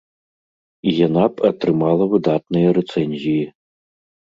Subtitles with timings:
[0.91, 3.47] І яна б атрымала выдатныя рэцэнзіі.